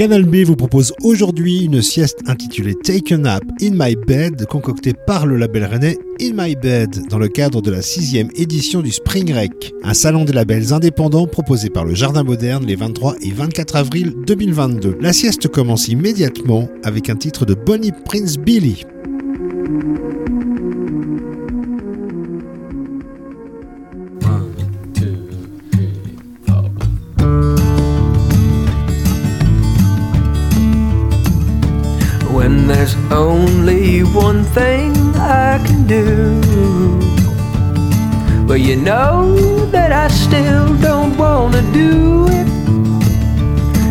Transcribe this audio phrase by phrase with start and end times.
[0.00, 4.94] Canal B vous propose aujourd'hui une sieste intitulée Take a Nap in My Bed, concoctée
[4.94, 8.92] par le label rennais In My Bed, dans le cadre de la sixième édition du
[8.92, 13.30] Spring Rec, un salon des labels indépendants proposé par le Jardin Moderne les 23 et
[13.30, 14.96] 24 avril 2022.
[15.02, 18.86] La sieste commence immédiatement avec un titre de Bonnie Prince Billy.
[35.90, 36.40] Do.
[38.46, 39.34] But you know
[39.74, 42.48] that I still don't wanna do it.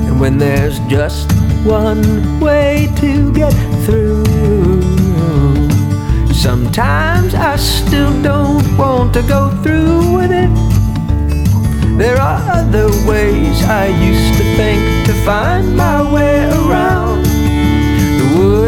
[0.08, 1.30] And when there's just
[1.66, 3.54] one way to get
[3.86, 4.24] through,
[6.34, 10.52] sometimes I still don't want to go through with it.
[11.98, 17.09] There are other ways I used to think to find my way around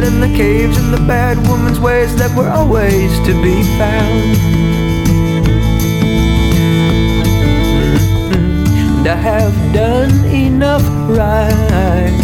[0.02, 4.38] wood and the caves and the bad woman's ways that were always to be found.
[8.98, 12.18] And I have done enough right.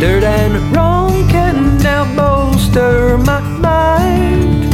[0.00, 4.64] Dirt and wrong can now bolster my mind.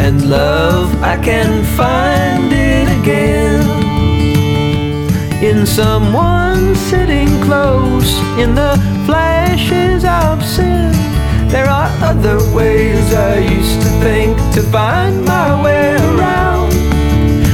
[0.00, 3.63] And love, I can find it again
[5.54, 8.74] in someone sitting close in the
[9.06, 10.92] flashes of sin.
[11.48, 16.72] There are other ways I used to think to find my way around.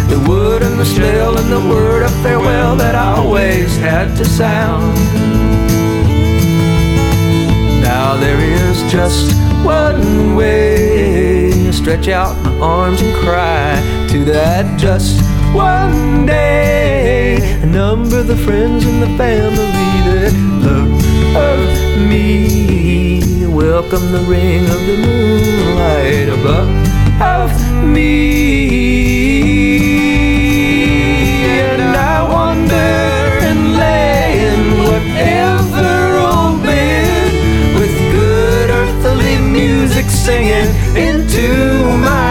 [0.08, 4.96] The wood and the smell and the word of farewell that always had to sound.
[7.82, 11.70] Now there is just one way.
[11.70, 15.20] Stretch out my arms and cry to that just
[15.52, 17.38] one day.
[17.64, 20.32] Number the friends and the family that
[20.66, 23.46] love me.
[23.46, 26.68] Welcome the ring of the moonlight above
[27.20, 27.50] of
[27.84, 28.30] me.
[31.60, 32.74] And I wonder
[33.48, 35.88] and lay in whatever
[36.18, 37.32] old bed
[37.78, 42.29] with good earthly music singing into my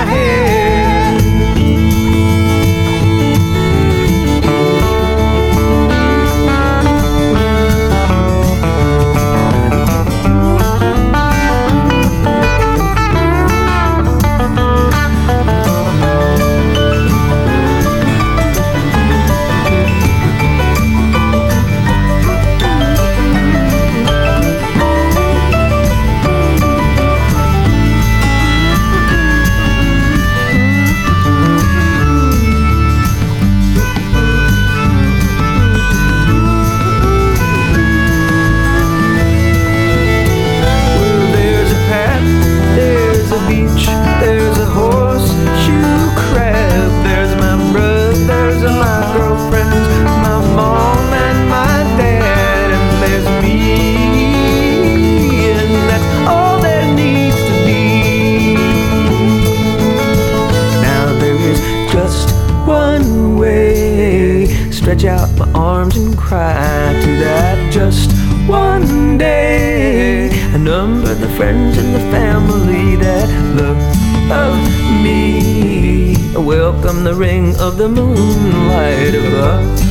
[79.21, 79.88] Nothing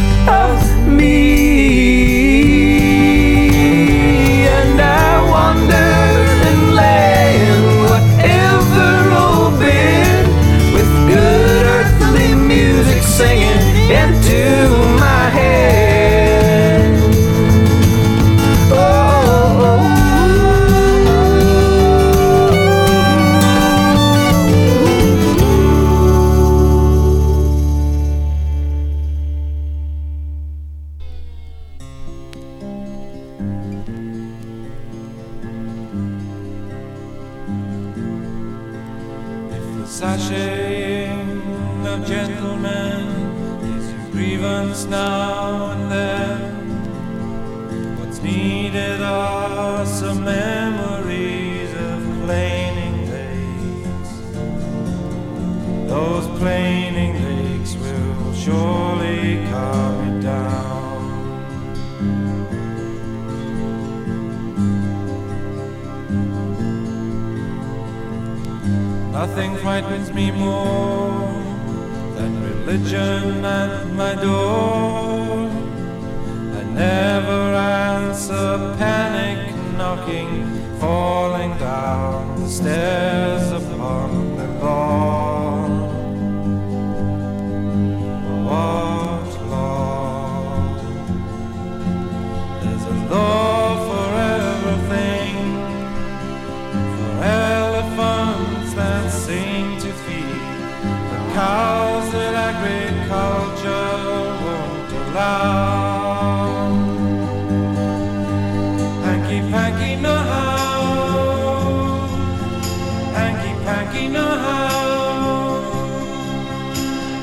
[113.68, 115.60] panky no how,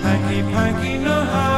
[0.06, 1.55] hanky panky no how.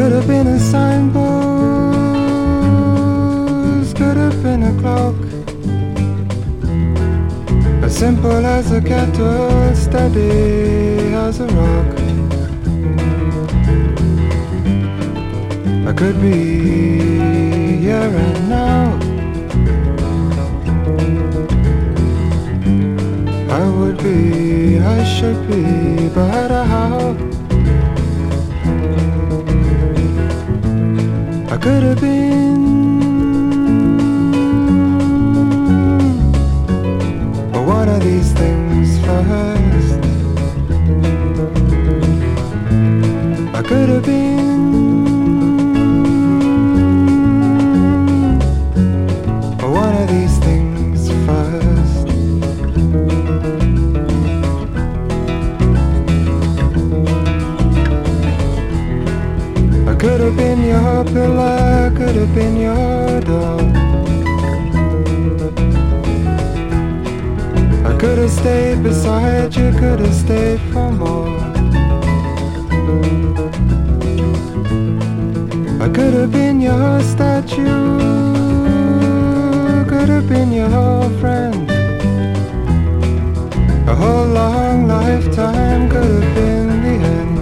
[0.00, 1.14] Could have been a signpost,
[3.98, 5.14] could have been a clock.
[7.84, 11.98] As simple as a kettle, steady as a rock.
[15.86, 16.38] I could be
[17.84, 18.98] here and now.
[23.60, 26.50] I would be, I should be, but?
[26.50, 26.89] I
[31.60, 32.69] could have been.
[68.40, 71.28] Stayed beside you, could have stayed for more.
[75.84, 77.98] I could have been your statue,
[79.90, 81.70] could have been your friend.
[83.86, 87.36] A whole long lifetime could have been the end.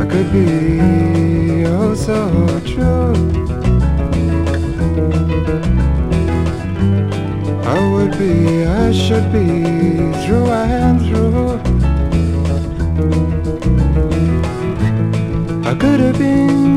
[0.00, 0.79] I could be
[8.90, 9.62] I should be
[10.26, 11.60] through and through.
[15.64, 16.69] I could have been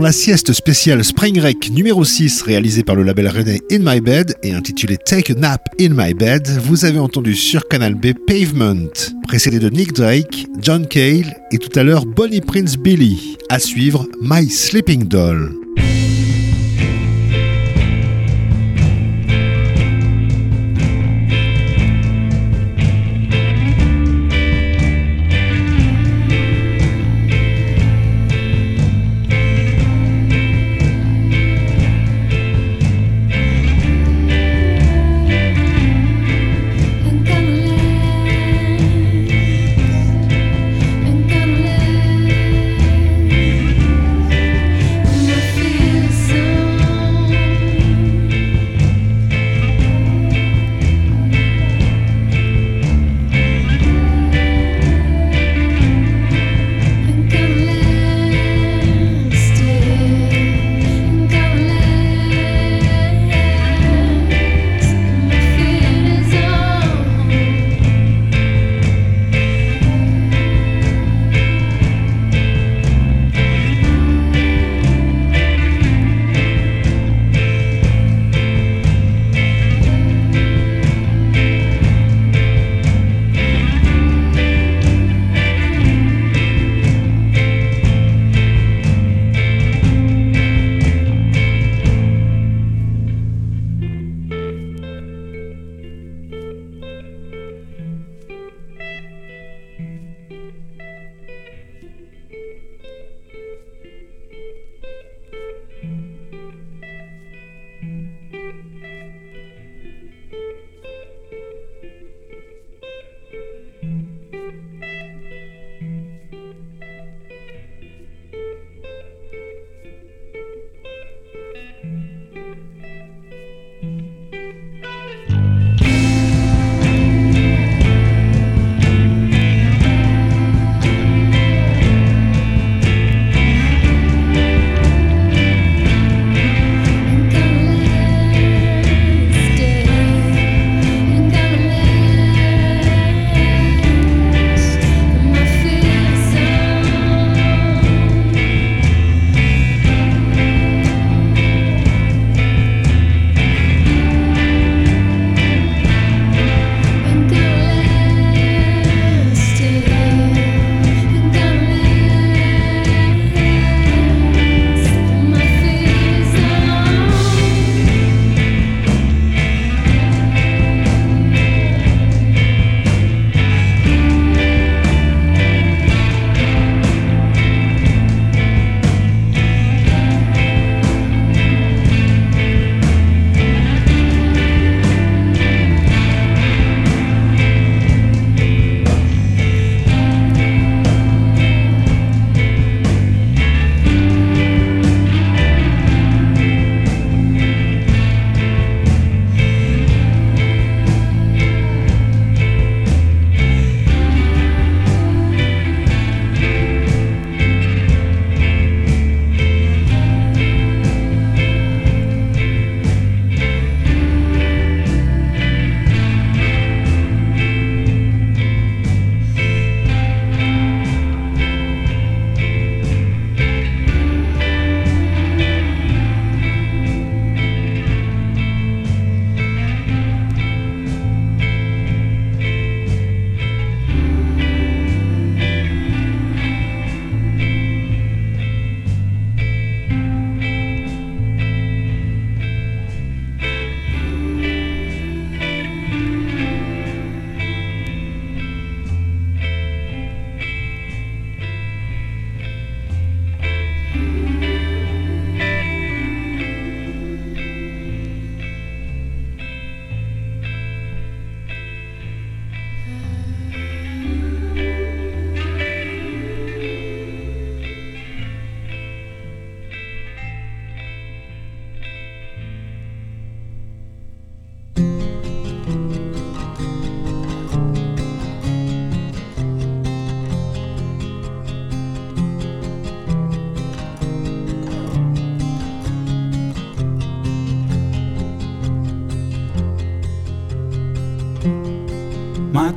[0.00, 4.00] Dans la sieste spéciale Spring Rec numéro 6 réalisée par le label René In My
[4.00, 8.14] Bed et intitulée Take a Nap in My Bed, vous avez entendu sur Canal B
[8.26, 8.88] Pavement,
[9.28, 13.36] précédé de Nick Drake, John Cale et tout à l'heure Bonnie Prince Billy.
[13.50, 15.52] À suivre My Sleeping Doll.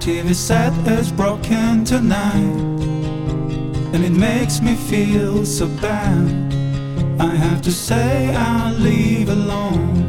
[0.03, 2.57] TV set is broken tonight,
[3.93, 6.53] and it makes me feel so bad.
[7.21, 10.03] I have to say I'll leave alone.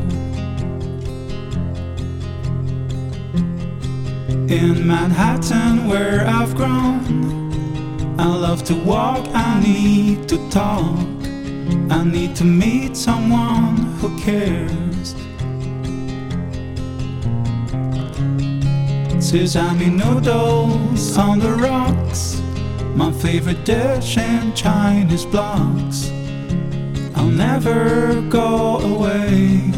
[4.51, 11.07] In Manhattan, where I've grown, I love to walk, I need to talk.
[11.89, 14.84] I need to meet someone who cares.
[19.35, 22.41] Sesame noodles on the rocks,
[22.95, 26.13] my favorite dish in Chinese blocks.
[27.17, 29.73] I'll never go away.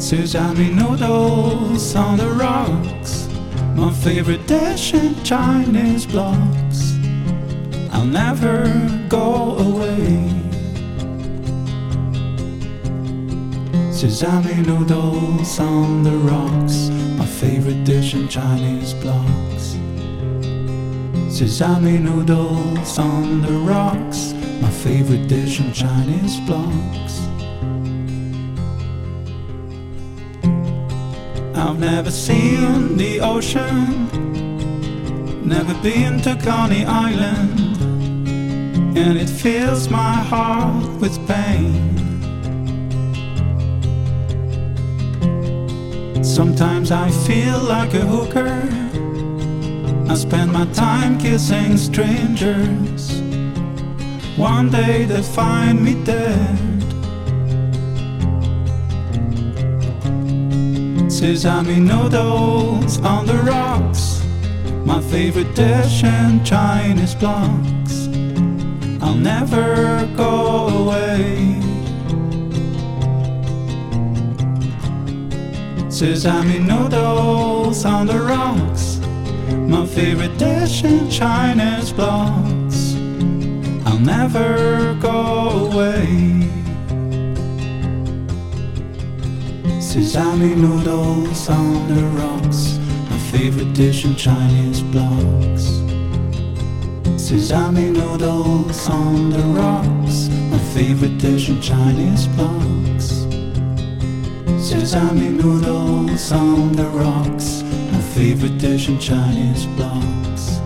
[0.00, 3.28] Sesame noodles on the rocks,
[3.76, 6.98] my favorite dish in Chinese blocks.
[7.92, 8.66] I'll never
[9.08, 10.39] go away.
[14.00, 19.76] Sesame noodles on the rocks, my favorite dish in Chinese blocks.
[21.28, 24.32] Sesame noodles on the rocks,
[24.62, 27.20] my favorite dish in Chinese blocks.
[31.54, 34.08] I've never seen the ocean,
[35.46, 37.76] never been to Coney Island,
[38.96, 41.99] and it fills my heart with pain.
[46.22, 48.62] Sometimes I feel like a hooker.
[50.10, 53.20] I spend my time kissing strangers.
[54.36, 56.58] One day they'll find me dead.
[61.10, 64.22] Sesame noodles on the rocks,
[64.86, 68.08] my favorite dish in Chinese blocks.
[69.02, 71.69] I'll never go away.
[76.00, 79.00] Sesame noodles on the rocks,
[79.68, 82.94] my favorite dish in Chinese blocks.
[83.84, 86.06] I'll never go away.
[89.78, 92.78] Sesame noodles on the rocks,
[93.10, 95.64] my favorite dish in Chinese blocks.
[97.22, 102.79] Sesame noodles on the rocks, my favorite dish in Chinese blocks.
[104.80, 107.62] Sesame noodles on the rocks,
[107.92, 110.58] my favorite dish in Chinese blocks.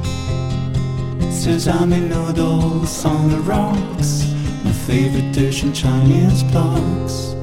[1.34, 7.33] Sesame noodles on the rocks, my favorite dish in Chinese blocks.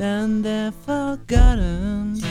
[0.00, 2.29] Then they're forgotten.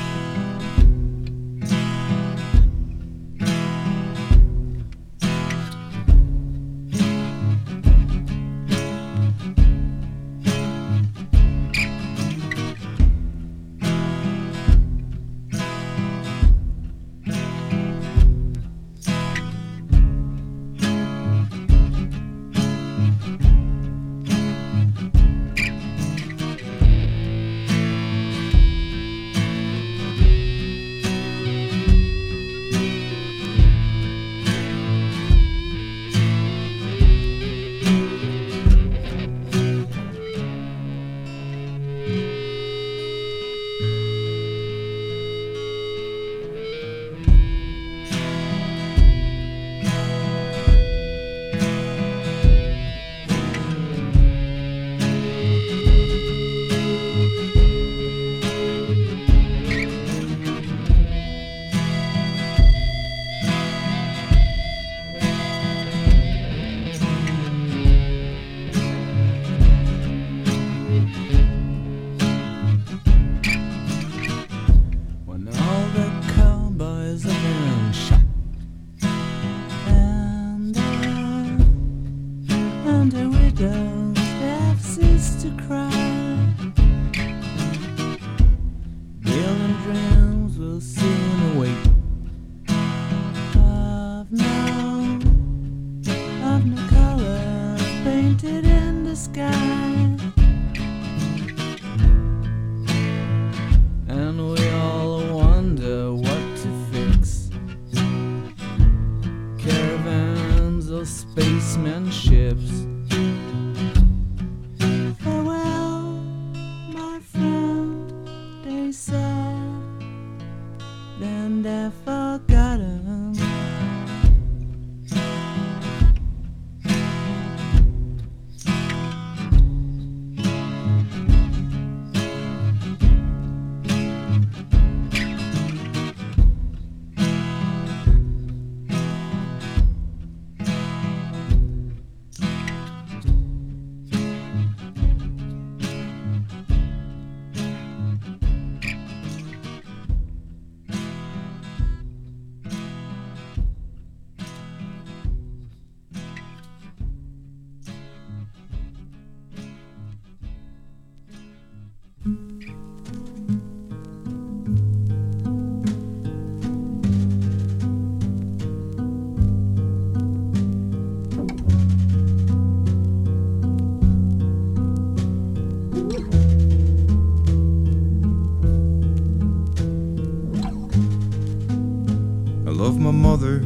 [183.40, 183.62] Mother.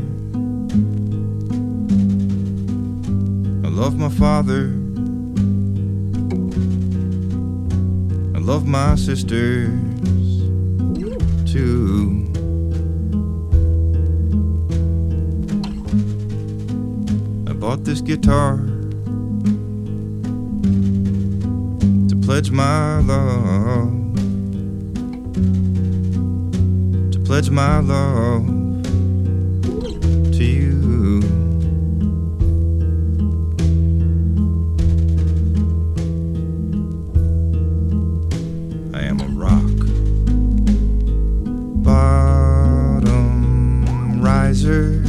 [3.65, 4.65] I love my father.
[8.35, 9.71] I love my sisters
[11.51, 12.27] too.
[17.47, 18.57] I bought this guitar
[22.09, 23.91] to pledge my love.
[27.11, 28.62] To pledge my love
[44.53, 45.02] bottom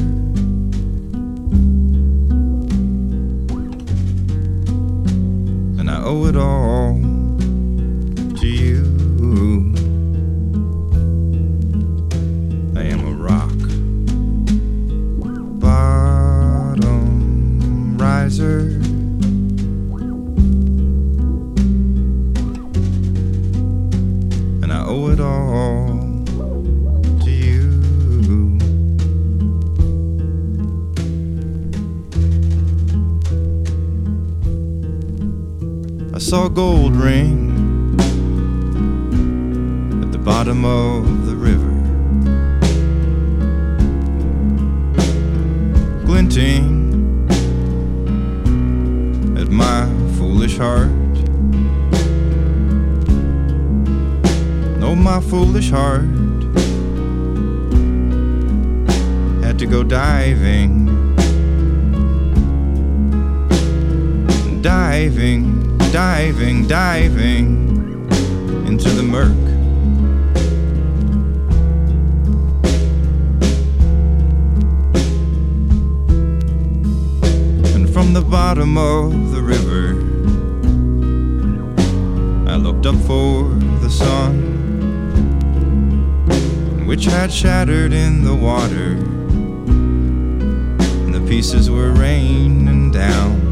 [59.55, 60.87] had to go diving,
[64.63, 68.09] diving, diving, diving
[68.67, 69.31] into the murk.
[77.75, 80.01] And from the bottom of the river,
[82.51, 83.45] I looked up for
[83.81, 84.54] the sun,
[86.87, 88.93] which had shattered in the water,
[91.05, 93.45] and the pieces were raining down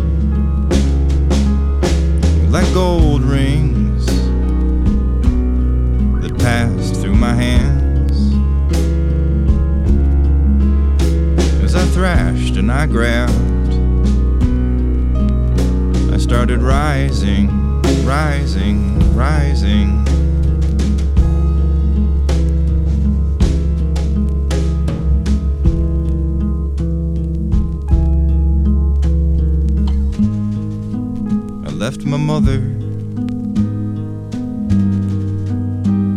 [2.53, 4.05] like gold rings
[6.21, 8.13] that passed through my hands
[11.65, 13.33] as I thrashed and I grabbed.
[16.13, 20.22] I started rising, rising, rising.
[31.83, 32.61] Left my mother.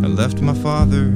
[0.06, 1.08] I left my father.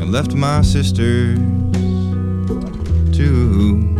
[0.00, 1.38] I left my sisters
[3.16, 3.94] too.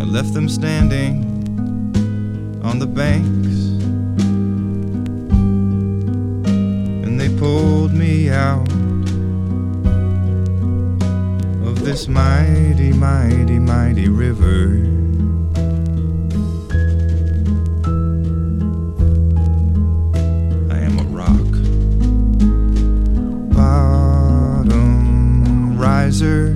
[0.00, 1.14] I left them standing
[2.64, 3.56] on the banks.
[7.04, 8.69] And they pulled me out
[11.90, 14.76] this mighty, mighty, mighty river.
[20.70, 21.50] I am a rock.
[23.56, 24.76] Bottom
[25.76, 26.54] riser.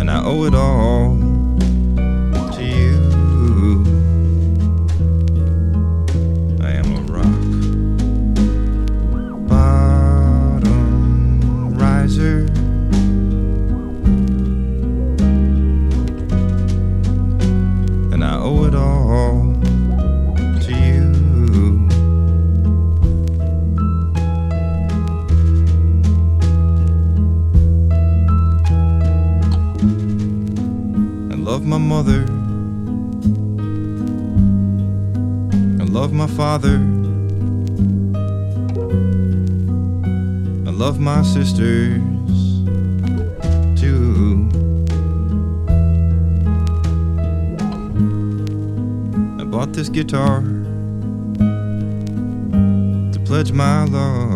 [0.00, 1.11] And I owe it all
[41.62, 42.64] sisters
[43.80, 44.48] too.
[49.40, 50.40] I bought this guitar
[53.12, 54.31] to pledge my love.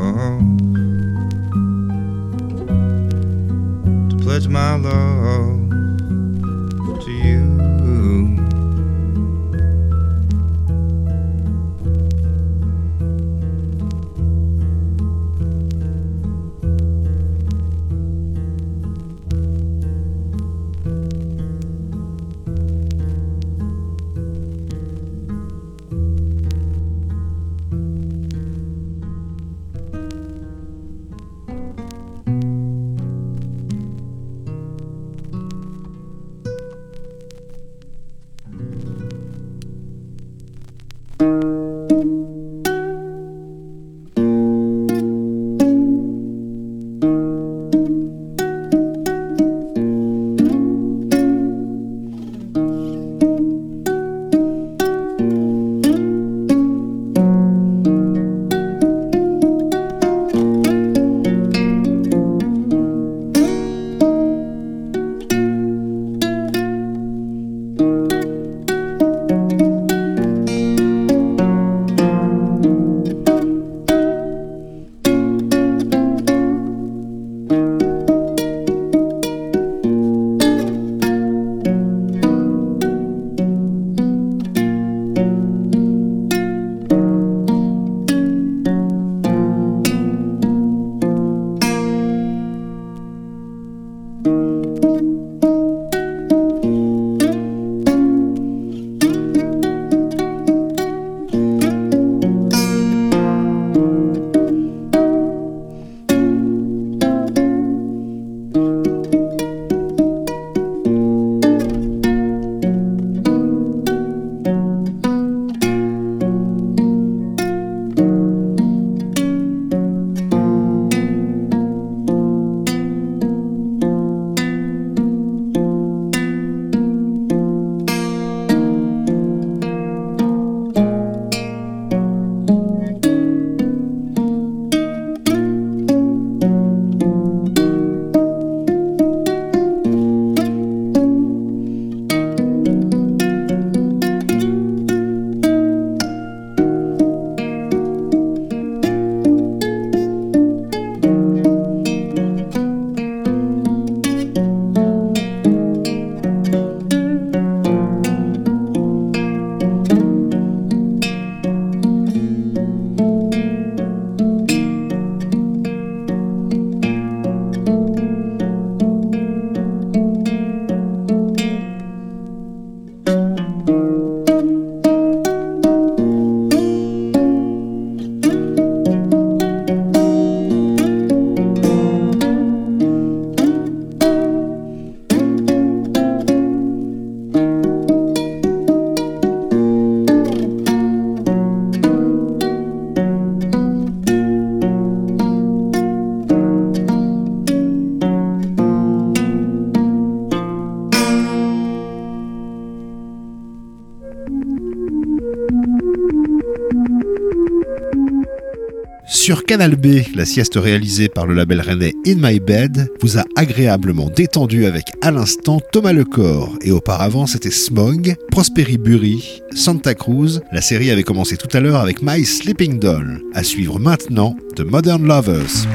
[209.57, 214.11] Canal B, la sieste réalisée par le label rennais In My Bed vous a agréablement
[214.11, 220.41] détendu avec à l'instant Thomas Lecor et auparavant c'était Smog, Prosperi Bury, Santa Cruz.
[220.53, 223.23] La série avait commencé tout à l'heure avec My Sleeping Doll.
[223.33, 225.67] À suivre maintenant The Modern Lovers.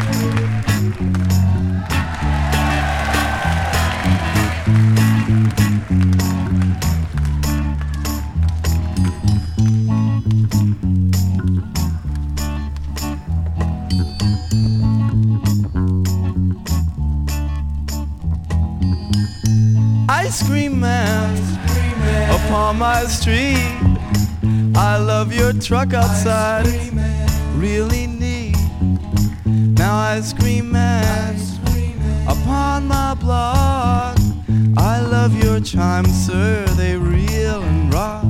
[22.71, 23.77] Upon my street.
[24.75, 26.65] I love your truck outside.
[27.55, 28.55] Really neat.
[29.45, 31.35] Now ice cream man
[32.27, 34.17] upon my block.
[34.77, 36.65] I love your chimes, sir.
[36.77, 38.23] They reel and rock.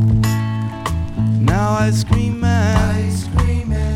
[1.39, 3.11] Now ice cream man,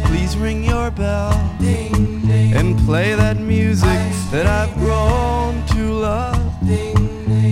[0.06, 4.00] please ring your bell and play that music
[4.32, 6.62] that I've grown to love.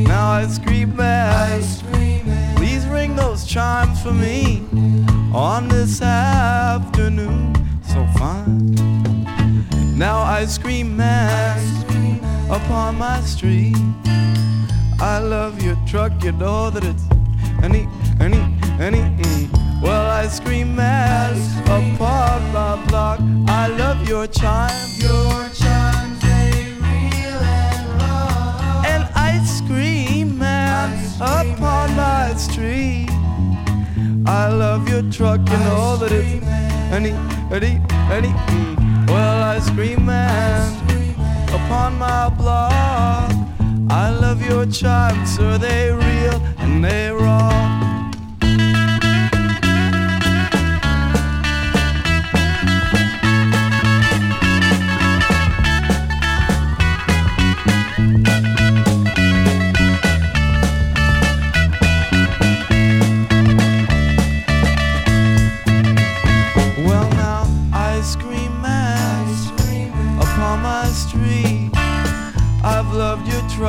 [0.07, 1.61] Now ice cream man,
[3.15, 4.63] those chimes for me
[5.33, 7.53] on this afternoon.
[7.83, 8.75] So fine.
[9.97, 11.59] Now ice cream man
[12.49, 13.75] upon my street.
[14.99, 17.03] I love your truck, you know that it's
[17.61, 17.87] any,
[18.19, 18.39] any,
[18.79, 18.99] any.
[18.99, 19.81] mm.
[19.81, 21.35] Well, ice cream man
[21.65, 23.19] upon my block.
[23.47, 25.01] I love your chimes.
[25.03, 28.85] Your chimes, they reel and rock.
[28.85, 30.89] And ice cream man
[31.19, 32.22] upon my
[32.53, 33.09] street.
[34.27, 36.45] I love your truck, you all that it's
[36.97, 37.11] any,
[37.51, 37.73] any,
[38.17, 38.31] any.
[38.51, 39.09] mm.
[39.09, 40.71] Well, I scream man
[41.49, 43.31] upon my block.
[43.89, 47.92] I love your chimes, sir, they real and they raw.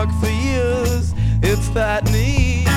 [0.04, 2.68] Your truck for years, it's that neat.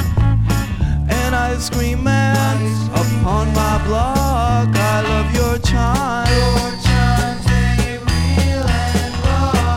[1.09, 2.57] And ice cream man
[2.91, 4.69] upon my block.
[4.75, 6.27] I love your chime.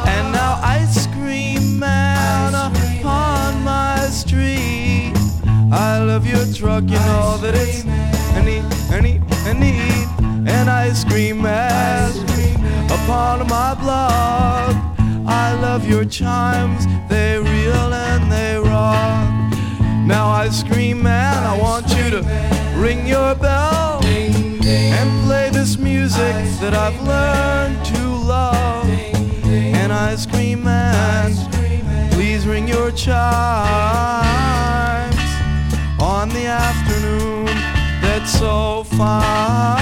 [0.06, 5.12] And now, ice cream man upon my street.
[5.72, 10.50] I love your truck, you know that it's a neat, a neat, a neat.
[10.50, 12.12] And ice cream man
[12.90, 14.89] upon my block.
[15.26, 19.52] I love your chimes, they reel and they rock.
[20.06, 22.22] Now ice cream man, I want you to
[22.76, 28.86] ring your bell and play this music that I've learned to love.
[29.44, 31.32] And ice cream man,
[32.12, 33.14] please ring your chimes
[36.00, 37.46] on the afternoon
[38.02, 39.79] that's so fine.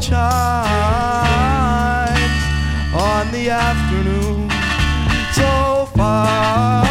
[0.00, 0.14] Chimes
[2.94, 4.48] on the afternoon
[5.34, 6.87] so fine.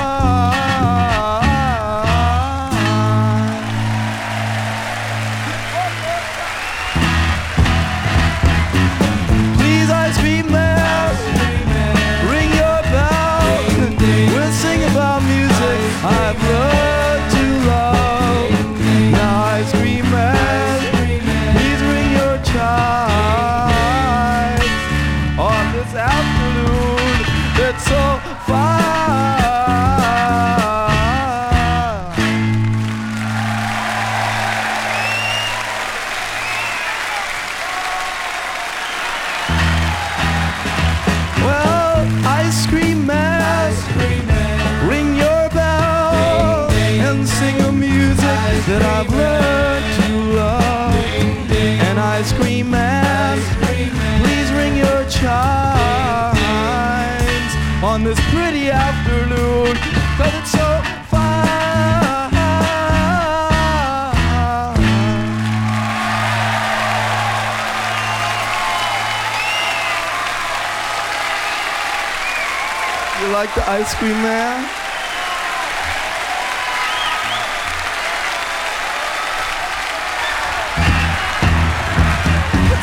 [73.58, 74.62] the ice cream man.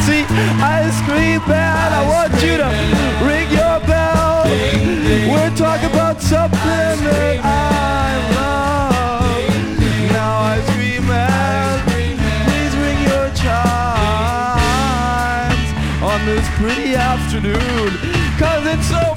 [0.05, 0.25] See,
[0.61, 2.67] ice cream man, I want you to
[3.25, 4.45] ring your bell.
[5.31, 7.47] We're talking about something that I
[8.35, 9.49] love.
[10.11, 15.69] Now, ice cream man, please ring your chimes
[16.03, 19.17] on this pretty afternoon Cause it's so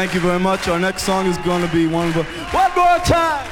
[0.00, 0.66] Thank you very much.
[0.66, 2.14] Our next song is going to be one of
[2.54, 3.49] One More Time.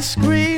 [0.00, 0.49] ice cream.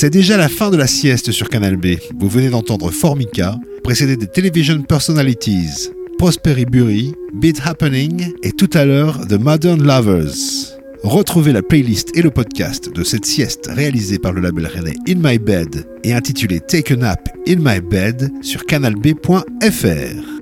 [0.00, 1.88] C'est déjà la fin de la sieste sur Canal B.
[2.18, 8.86] Vous venez d'entendre Formica, précédé des Television Personalities, Prosperi Bury, Beat Happening et tout à
[8.86, 10.78] l'heure The Modern Lovers.
[11.02, 15.16] Retrouvez la playlist et le podcast de cette sieste réalisée par le label rennais In
[15.16, 20.39] My Bed et intitulée Take a Nap In My Bed sur canalb.fr.